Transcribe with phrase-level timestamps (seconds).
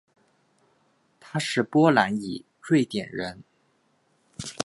[1.19, 3.43] 他是波兰裔瑞典人。